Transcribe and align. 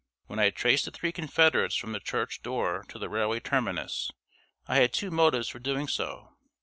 When 0.25 0.39
I 0.39 0.49
traced 0.49 0.85
the 0.85 0.89
three 0.89 1.11
confederates 1.11 1.75
from 1.75 1.91
the 1.91 1.99
church 1.99 2.41
door 2.41 2.83
to 2.87 2.97
the 2.97 3.07
railway 3.07 3.39
terminus, 3.39 4.09
I 4.67 4.77
had 4.77 4.93
two 4.93 5.11
motives 5.11 5.47
for 5.49 5.59
doing 5.59 5.87
so. 5.87 6.33